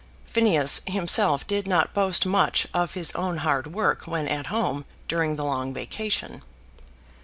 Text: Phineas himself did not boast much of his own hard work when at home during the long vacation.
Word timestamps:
Phineas 0.25 0.81
himself 0.87 1.45
did 1.45 1.67
not 1.67 1.93
boast 1.93 2.25
much 2.25 2.65
of 2.73 2.95
his 2.95 3.11
own 3.13 3.37
hard 3.37 3.67
work 3.67 4.07
when 4.07 4.27
at 4.27 4.47
home 4.47 4.83
during 5.07 5.35
the 5.35 5.45
long 5.45 5.75
vacation. 5.75 6.41